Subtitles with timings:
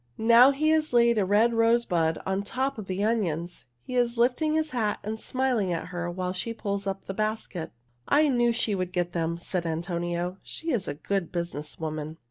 [0.17, 3.65] Now he has laid a red rosebud on top of the onions.
[3.83, 7.71] He is lifting his hat and smiling at her while she pulls up the basket."
[8.07, 10.37] "I knew she would get them," said Antonio.
[10.41, 12.17] "She is a good business woman."